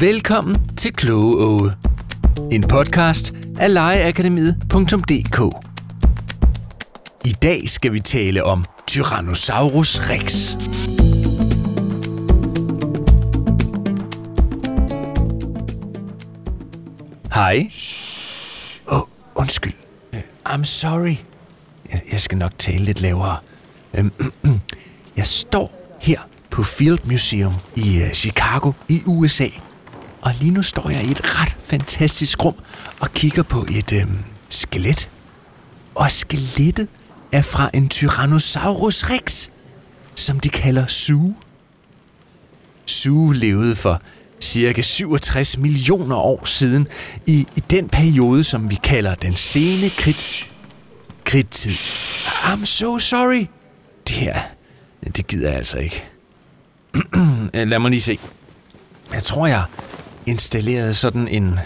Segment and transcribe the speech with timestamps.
[0.00, 1.72] Velkommen til Kloge Åge.
[2.52, 5.64] En podcast af legeakademiet.dk
[7.24, 10.52] I dag skal vi tale om Tyrannosaurus rex.
[17.34, 17.70] Hej.
[18.88, 19.74] Åh, oh, undskyld.
[20.12, 20.18] Uh,
[20.48, 21.16] I'm sorry.
[21.90, 23.36] Jeg, jeg skal nok tale lidt lavere.
[23.98, 24.12] Um,
[25.16, 26.20] jeg står her
[26.50, 29.48] på Field Museum i uh, Chicago i USA.
[30.26, 32.54] Og lige nu står jeg i et ret fantastisk rum
[33.00, 34.06] og kigger på et øh,
[34.48, 35.10] skelet.
[35.94, 36.88] Og skelettet
[37.32, 39.48] er fra en Tyrannosaurus rex,
[40.14, 41.34] som de kalder Sue.
[42.86, 44.02] Sue levede for
[44.40, 46.88] cirka 67 millioner år siden
[47.26, 50.50] i, i den periode, som vi kalder den sene krit,
[51.24, 51.72] kridtid.
[52.26, 53.46] I'm so sorry.
[54.08, 54.40] Det her,
[55.16, 56.04] det gider jeg altså ikke.
[57.70, 58.18] Lad mig lige se.
[59.12, 59.64] Jeg tror, jeg
[60.26, 61.58] installeret sådan en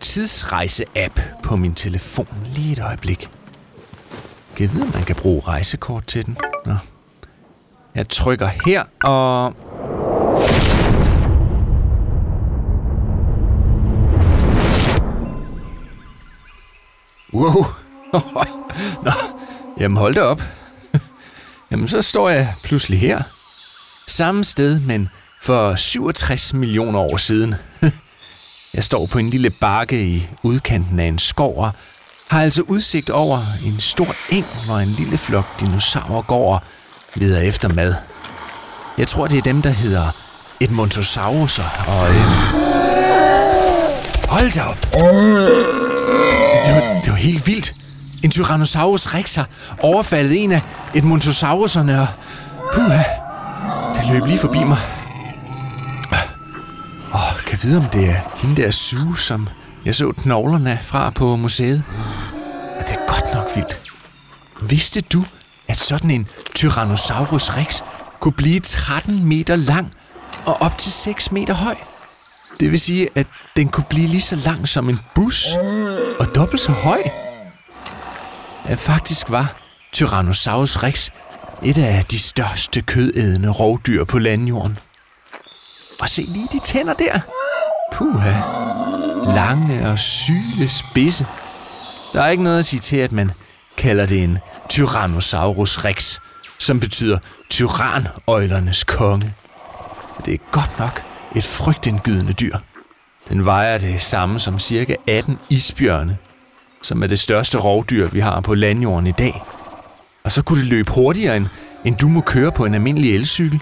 [0.00, 2.46] tidsrejse-app på min telefon.
[2.54, 3.30] Lige et øjeblik.
[4.56, 6.36] Kan jeg vide, om man kan bruge rejsekort til den?
[6.66, 6.74] Nå.
[7.94, 9.54] Jeg trykker her, og...
[17.34, 17.64] Wow.
[19.04, 19.12] Nå,
[19.80, 20.42] jamen hold da op.
[21.70, 23.22] Jamen så står jeg pludselig her.
[24.06, 25.08] Samme sted, men
[25.44, 27.54] for 67 millioner år siden.
[28.74, 31.70] Jeg står på en lille bakke i udkanten af en skov og
[32.28, 36.62] har altså udsigt over en stor eng, hvor en lille flok dinosaurer går og
[37.14, 37.94] leder efter mad.
[38.98, 40.10] Jeg tror, det er dem, der hedder
[40.60, 42.08] Edmontosauruser og...
[42.08, 42.16] Øh...
[44.28, 44.82] Hold da op!
[46.66, 47.72] Det var, det var helt vildt.
[48.22, 49.48] En Tyrannosaurus rex har
[49.80, 50.60] overfaldet en af
[50.94, 52.06] Edmontosauruserne og...
[52.74, 52.92] Puh,
[53.94, 54.78] det løb lige forbi mig
[57.64, 59.48] vide, om det er hende der Sue, som
[59.84, 61.82] jeg så knoglerne fra på museet?
[62.78, 63.80] Og det er godt nok vildt.
[64.62, 65.24] Vidste du,
[65.68, 67.82] at sådan en Tyrannosaurus rex
[68.20, 69.92] kunne blive 13 meter lang
[70.46, 71.74] og op til 6 meter høj?
[72.60, 75.46] Det vil sige, at den kunne blive lige så lang som en bus
[76.18, 77.02] og dobbelt så høj.
[78.68, 79.56] Ja, faktisk var
[79.92, 81.10] Tyrannosaurus rex
[81.62, 84.78] et af de største kødædende rovdyr på landjorden.
[86.00, 87.20] Og se lige de tænder der.
[87.94, 88.32] Puha.
[89.34, 91.26] Lange og syle spidse.
[92.12, 93.30] Der er ikke noget at sige til, at man
[93.76, 94.38] kalder det en
[94.68, 96.18] Tyrannosaurus rex,
[96.58, 97.18] som betyder
[97.50, 99.34] tyrannøjlernes konge.
[100.26, 101.02] Det er godt nok
[101.36, 102.56] et frygtindgydende dyr.
[103.28, 106.16] Den vejer det samme som cirka 18 isbjørne,
[106.82, 109.42] som er det største rovdyr, vi har på landjorden i dag.
[110.24, 111.46] Og så kunne det løbe hurtigere, end,
[111.84, 113.60] end du må køre på en almindelig elcykel.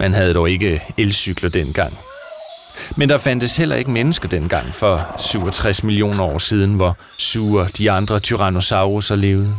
[0.00, 1.98] Man havde dog ikke elcykler dengang.
[2.96, 7.78] Men der fandtes heller ikke mennesker dengang for 67 millioner år siden, hvor Sue og
[7.78, 9.54] de andre Tyrannosauruser levede.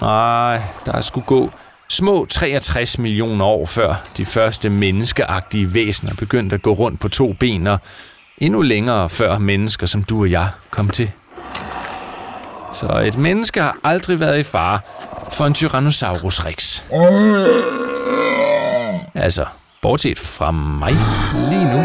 [0.00, 1.50] Nej, der skulle gå
[1.88, 7.32] små 63 millioner år før de første menneskeagtige væsener begyndte at gå rundt på to
[7.32, 7.78] ben, og
[8.38, 11.10] endnu længere før mennesker som du og jeg kom til.
[12.72, 14.80] Så et menneske har aldrig været i fare
[15.32, 16.82] for en Tyrannosaurus rex.
[19.26, 19.44] Altså,
[19.82, 20.96] bortset fra mig
[21.50, 21.84] lige nu.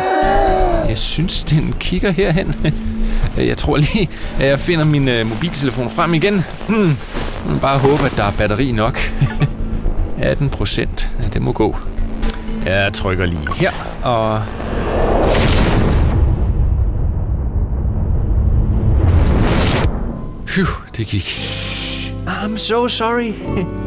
[0.87, 2.55] Jeg synes, den kigger herhen.
[3.37, 4.09] Jeg tror lige,
[4.39, 6.43] at jeg finder min øh, mobiltelefon frem igen.
[6.69, 6.97] Hmm.
[7.61, 8.99] Bare håbe, at der er batteri nok.
[10.17, 11.11] 18 procent.
[11.23, 11.77] Ja, det må gå.
[12.65, 13.71] Jeg trykker lige her,
[14.03, 14.43] og...
[20.47, 21.25] Phew, det gik.
[22.27, 23.33] I'm so sorry.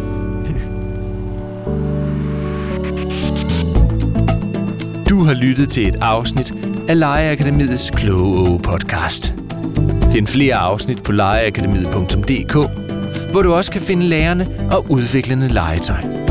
[5.15, 6.53] Du har lyttet til et afsnit
[6.89, 9.35] af Legeakademiets Kloge podcast.
[10.13, 12.53] Find flere afsnit på legeakademiet.dk,
[13.31, 16.24] hvor du også kan finde lærerne og udviklende legetøj.